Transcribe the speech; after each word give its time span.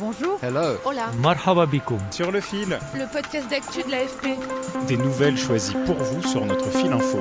Bonjour. 0.00 0.38
Hello. 0.40 0.78
Hola. 0.84 1.10
Marhaba. 1.20 1.66
Sur 2.12 2.30
le 2.30 2.40
fil. 2.40 2.78
Le 2.94 3.12
podcast 3.12 3.50
d'actu 3.50 3.82
de 3.82 3.90
l'AFP. 3.90 4.38
Des 4.86 4.96
nouvelles 4.96 5.36
choisies 5.36 5.74
pour 5.86 5.96
vous 5.96 6.22
sur 6.22 6.46
notre 6.46 6.70
fil 6.70 6.92
info. 6.92 7.20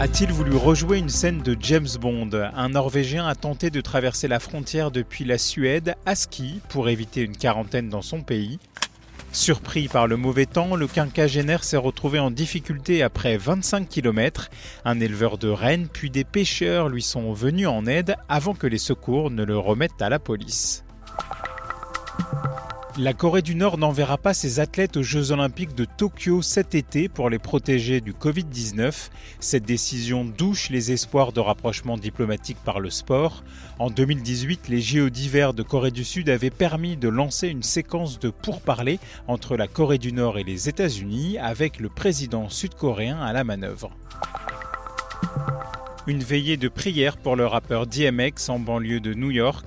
A-t-il 0.00 0.32
voulu 0.32 0.56
rejouer 0.56 0.98
une 0.98 1.08
scène 1.08 1.40
de 1.42 1.56
James 1.60 1.86
Bond? 2.00 2.30
Un 2.32 2.70
Norvégien 2.70 3.28
a 3.28 3.36
tenté 3.36 3.70
de 3.70 3.80
traverser 3.80 4.26
la 4.26 4.40
frontière 4.40 4.90
depuis 4.90 5.24
la 5.24 5.38
Suède 5.38 5.94
à 6.06 6.16
ski 6.16 6.60
pour 6.70 6.88
éviter 6.88 7.22
une 7.22 7.36
quarantaine 7.36 7.88
dans 7.88 8.02
son 8.02 8.22
pays. 8.22 8.58
Surpris 9.30 9.86
par 9.86 10.08
le 10.08 10.16
mauvais 10.16 10.46
temps, 10.46 10.74
le 10.74 10.88
quinquagénaire 10.88 11.62
s'est 11.62 11.76
retrouvé 11.76 12.18
en 12.18 12.32
difficulté 12.32 13.04
après 13.04 13.36
25 13.36 13.88
km. 13.88 14.50
Un 14.84 14.98
éleveur 14.98 15.38
de 15.38 15.48
rennes 15.48 15.86
puis 15.92 16.10
des 16.10 16.24
pêcheurs 16.24 16.88
lui 16.88 17.02
sont 17.02 17.32
venus 17.32 17.68
en 17.68 17.86
aide 17.86 18.16
avant 18.28 18.54
que 18.54 18.66
les 18.66 18.78
secours 18.78 19.30
ne 19.30 19.44
le 19.44 19.56
remettent 19.56 20.02
à 20.02 20.08
la 20.08 20.18
police. 20.18 20.82
La 23.00 23.14
Corée 23.14 23.42
du 23.42 23.54
Nord 23.54 23.78
n'enverra 23.78 24.18
pas 24.18 24.34
ses 24.34 24.58
athlètes 24.58 24.96
aux 24.96 25.04
Jeux 25.04 25.30
olympiques 25.30 25.76
de 25.76 25.84
Tokyo 25.84 26.42
cet 26.42 26.74
été 26.74 27.08
pour 27.08 27.30
les 27.30 27.38
protéger 27.38 28.00
du 28.00 28.12
Covid-19. 28.12 29.10
Cette 29.38 29.64
décision 29.64 30.24
douche 30.24 30.68
les 30.70 30.90
espoirs 30.90 31.30
de 31.30 31.38
rapprochement 31.38 31.96
diplomatique 31.96 32.58
par 32.64 32.80
le 32.80 32.90
sport. 32.90 33.44
En 33.78 33.88
2018, 33.88 34.66
les 34.68 34.80
JO 34.80 35.10
d'hiver 35.10 35.54
de 35.54 35.62
Corée 35.62 35.92
du 35.92 36.02
Sud 36.02 36.28
avaient 36.28 36.50
permis 36.50 36.96
de 36.96 37.08
lancer 37.08 37.46
une 37.46 37.62
séquence 37.62 38.18
de 38.18 38.30
pourparlers 38.30 38.98
entre 39.28 39.56
la 39.56 39.68
Corée 39.68 39.98
du 39.98 40.12
Nord 40.12 40.36
et 40.36 40.42
les 40.44 40.68
États-Unis 40.68 41.38
avec 41.38 41.78
le 41.78 41.88
président 41.88 42.48
sud-coréen 42.48 43.20
à 43.20 43.32
la 43.32 43.44
manœuvre. 43.44 43.92
Une 46.08 46.24
veillée 46.24 46.56
de 46.56 46.68
prière 46.68 47.16
pour 47.16 47.36
le 47.36 47.46
rappeur 47.46 47.86
DMX 47.86 48.48
en 48.48 48.58
banlieue 48.58 48.98
de 48.98 49.14
New 49.14 49.30
York 49.30 49.64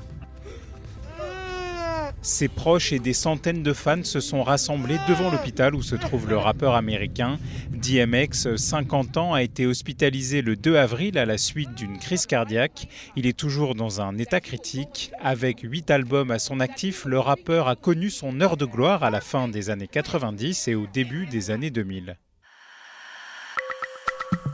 ses 2.22 2.48
proches 2.48 2.94
et 2.94 3.00
des 3.00 3.14
centaines 3.14 3.64
de 3.64 3.74
fans 3.74 4.04
se 4.04 4.20
sont 4.20 4.44
rassemblés 4.44 4.98
devant 5.08 5.32
l'hôpital 5.32 5.74
où 5.74 5.82
se 5.82 5.96
trouve 5.96 6.30
le 6.30 6.38
rappeur 6.38 6.76
américain. 6.76 7.40
DMX, 7.72 8.56
50 8.58 9.18
ans, 9.18 9.34
a 9.34 9.42
été 9.42 9.66
hospitalisé 9.66 10.42
le 10.42 10.56
2 10.56 10.76
avril 10.76 11.18
à 11.18 11.26
la 11.26 11.40
suite 11.40 11.74
d'une 11.74 11.98
crise 11.98 12.28
cardiaque. 12.28 12.88
Il 13.16 13.26
est 13.26 13.38
toujours 13.38 13.74
dans 13.74 14.02
un 14.02 14.18
état 14.18 14.40
critique. 14.40 15.12
Avec 15.20 15.62
8 15.62 15.90
albums 15.90 16.32
à 16.32 16.38
son 16.38 16.60
actif, 16.60 17.06
le 17.06 17.20
rappeur 17.20 17.68
a 17.68 17.76
connu 17.76 18.12
son 18.12 18.40
heure 18.40 18.58
de 18.58 18.66
gloire 18.66 19.04
à 19.04 19.10
la 19.10 19.22
fin 19.22 19.48
des 19.48 19.72
années 19.72 19.88
90 19.88 20.68
et 20.68 20.76
au 20.76 20.86
début 20.94 21.26
des 21.26 21.50
années 21.50 21.72
2000. 21.72 22.18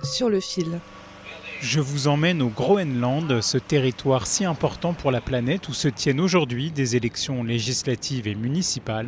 Sur 0.03 0.29
le 0.29 0.39
fil. 0.39 0.79
Je 1.61 1.79
vous 1.79 2.07
emmène 2.07 2.43
au 2.43 2.49
Groenland, 2.49 3.41
ce 3.41 3.57
territoire 3.57 4.27
si 4.27 4.45
important 4.45 4.93
pour 4.93 5.11
la 5.11 5.21
planète 5.21 5.67
où 5.69 5.73
se 5.73 5.87
tiennent 5.87 6.19
aujourd'hui 6.19 6.69
des 6.69 6.95
élections 6.95 7.43
législatives 7.43 8.27
et 8.27 8.35
municipales. 8.35 9.07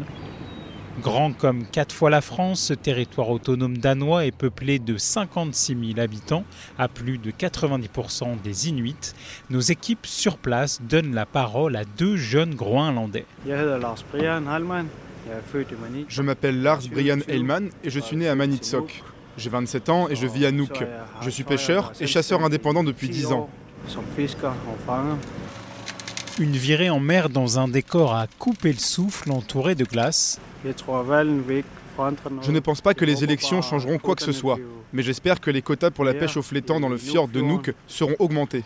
Grand 1.00 1.32
comme 1.32 1.66
quatre 1.68 1.94
fois 1.94 2.10
la 2.10 2.22
France, 2.22 2.60
ce 2.60 2.74
territoire 2.74 3.30
autonome 3.30 3.78
danois 3.78 4.26
est 4.26 4.36
peuplé 4.36 4.80
de 4.80 4.98
56 4.98 5.94
000 5.94 6.00
habitants, 6.00 6.44
à 6.80 6.88
plus 6.88 7.20
de 7.20 7.30
90% 7.30 8.42
des 8.42 8.68
Inuits. 8.68 9.14
Nos 9.52 9.62
équipes 9.62 10.08
sur 10.08 10.38
place 10.38 10.82
donnent 10.82 11.14
la 11.14 11.28
parole 11.28 11.76
à 11.76 11.86
deux 11.86 12.18
jeunes 12.18 12.56
Groenlandais. 12.56 13.26
Je 16.10 16.22
m'appelle 16.24 16.62
Lars 16.64 16.82
Brian 16.92 17.20
Heilmann 17.28 17.70
et 17.84 17.90
je 17.92 18.00
suis 18.00 18.18
né 18.18 18.28
à 18.28 18.34
Manitsok. 18.34 19.04
J'ai 19.38 19.50
27 19.50 19.90
ans 19.90 20.10
et 20.10 20.16
je 20.16 20.28
vis 20.28 20.46
à 20.46 20.52
Nuuk. 20.52 20.84
Je 21.22 21.30
suis 21.30 21.44
pêcheur 21.44 21.94
et 22.00 22.08
chasseur 22.08 22.44
indépendant 22.44 22.84
depuis 22.84 23.10
10 23.10 23.32
ans. 23.32 23.50
Une 26.40 26.52
virée 26.56 26.90
en 26.90 27.00
mer 27.00 27.30
dans 27.30 27.60
un 27.60 27.68
décor 27.68 28.14
à 28.16 28.28
couper 28.38 28.72
le 28.72 28.80
souffle 28.80 29.32
entouré 29.32 29.76
de 29.76 29.84
glace. 29.86 30.40
Je 32.42 32.52
ne 32.52 32.60
pense 32.60 32.82
pas 32.82 32.94
que 32.94 33.04
les 33.06 33.24
élections 33.24 33.62
changeront 33.62 33.98
quoi 33.98 34.16
que 34.16 34.22
ce 34.24 34.32
soit, 34.32 34.58
mais 34.94 35.04
j'espère 35.04 35.42
que 35.42 35.52
les 35.52 35.62
quotas 35.62 35.92
pour 35.92 36.06
la 36.06 36.14
pêche 36.14 36.38
au 36.38 36.42
flétan 36.42 36.80
dans 36.80 36.88
le 36.90 36.98
fjord 36.98 37.28
de 37.28 37.42
Nuuk 37.42 37.74
seront 37.88 38.16
augmentés. 38.20 38.64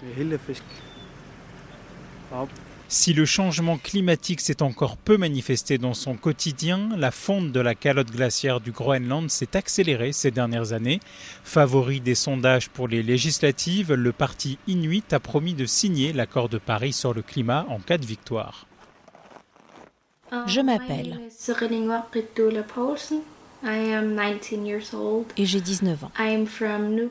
Si 2.93 3.11
le 3.13 3.25
changement 3.25 3.79
climatique 3.79 4.39
s'est 4.39 4.61
encore 4.61 4.97
peu 4.97 5.17
manifesté 5.17 5.79
dans 5.79 5.95
son 5.95 6.15
quotidien, 6.15 6.89
la 6.95 7.09
fonte 7.09 7.51
de 7.51 7.59
la 7.59 7.73
calotte 7.73 8.11
glaciaire 8.11 8.61
du 8.61 8.71
Groenland 8.71 9.31
s'est 9.31 9.57
accélérée 9.57 10.13
ces 10.13 10.29
dernières 10.29 10.73
années. 10.73 10.99
Favori 11.43 12.01
des 12.01 12.13
sondages 12.13 12.69
pour 12.69 12.87
les 12.87 13.01
législatives, 13.01 13.93
le 13.93 14.11
parti 14.11 14.59
Inuit 14.67 15.11
a 15.11 15.19
promis 15.19 15.55
de 15.55 15.65
signer 15.65 16.13
l'accord 16.13 16.49
de 16.49 16.59
Paris 16.59 16.93
sur 16.93 17.15
le 17.15 17.23
climat 17.23 17.65
en 17.67 17.79
cas 17.79 17.97
de 17.97 18.05
victoire. 18.05 18.67
Je 20.45 20.61
m'appelle 20.61 21.19
et 25.37 25.45
j'ai 25.45 25.61
19 25.61 26.03
ans. 26.03 26.11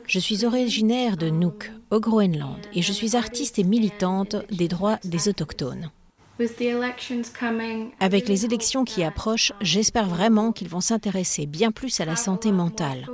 Je 0.07 0.19
suis 0.19 0.45
originaire 0.45 1.17
de 1.17 1.29
Nuuk, 1.29 1.71
au 1.89 1.99
Groenland, 1.99 2.59
et 2.73 2.81
je 2.81 2.91
suis 2.91 3.15
artiste 3.15 3.59
et 3.59 3.63
militante 3.63 4.35
des 4.51 4.67
droits 4.67 4.99
des 5.03 5.29
autochtones. 5.29 5.91
Avec 7.99 8.27
les 8.27 8.45
élections 8.45 8.83
qui 8.83 9.03
approchent, 9.03 9.53
j'espère 9.61 10.07
vraiment 10.07 10.51
qu'ils 10.51 10.69
vont 10.69 10.81
s'intéresser 10.81 11.45
bien 11.45 11.71
plus 11.71 11.99
à 11.99 12.05
la 12.05 12.15
santé 12.15 12.51
mentale. 12.51 13.07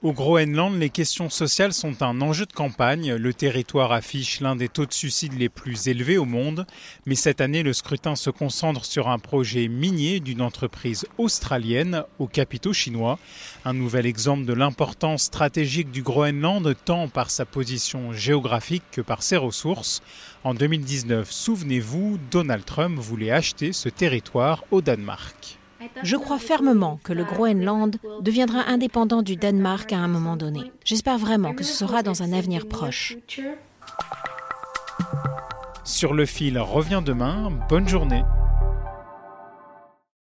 Au 0.00 0.12
Groenland, 0.12 0.78
les 0.78 0.90
questions 0.90 1.28
sociales 1.28 1.72
sont 1.72 2.04
un 2.04 2.20
enjeu 2.20 2.46
de 2.46 2.52
campagne. 2.52 3.14
Le 3.14 3.34
territoire 3.34 3.90
affiche 3.90 4.38
l'un 4.38 4.54
des 4.54 4.68
taux 4.68 4.86
de 4.86 4.92
suicide 4.92 5.36
les 5.36 5.48
plus 5.48 5.88
élevés 5.88 6.18
au 6.18 6.24
monde. 6.24 6.66
Mais 7.04 7.16
cette 7.16 7.40
année, 7.40 7.64
le 7.64 7.72
scrutin 7.72 8.14
se 8.14 8.30
concentre 8.30 8.84
sur 8.84 9.08
un 9.08 9.18
projet 9.18 9.66
minier 9.66 10.20
d'une 10.20 10.40
entreprise 10.40 11.04
australienne 11.18 12.04
au 12.20 12.28
capitaux 12.28 12.72
chinois. 12.72 13.18
Un 13.64 13.72
nouvel 13.72 14.06
exemple 14.06 14.44
de 14.44 14.52
l'importance 14.52 15.24
stratégique 15.24 15.90
du 15.90 16.02
Groenland, 16.02 16.76
tant 16.84 17.08
par 17.08 17.32
sa 17.32 17.44
position 17.44 18.12
géographique 18.12 18.84
que 18.92 19.00
par 19.00 19.24
ses 19.24 19.36
ressources. 19.36 20.00
En 20.44 20.54
2019, 20.54 21.28
souvenez-vous, 21.28 22.20
Donald 22.30 22.64
Trump 22.64 23.00
voulait 23.00 23.32
acheter 23.32 23.72
ce 23.72 23.88
territoire 23.88 24.62
au 24.70 24.80
Danemark. 24.80 25.57
Je 26.02 26.16
crois 26.16 26.38
fermement 26.38 26.98
que 27.02 27.12
le 27.12 27.24
Groenland 27.24 27.96
deviendra 28.20 28.68
indépendant 28.68 29.22
du 29.22 29.36
Danemark 29.36 29.92
à 29.92 29.98
un 29.98 30.08
moment 30.08 30.36
donné. 30.36 30.72
J'espère 30.84 31.18
vraiment 31.18 31.54
que 31.54 31.64
ce 31.64 31.74
sera 31.74 32.02
dans 32.02 32.22
un 32.22 32.32
avenir 32.32 32.66
proche. 32.66 33.16
Sur 35.84 36.14
le 36.14 36.26
fil 36.26 36.58
revient 36.58 37.02
demain. 37.04 37.50
Bonne 37.68 37.88
journée. 37.88 38.22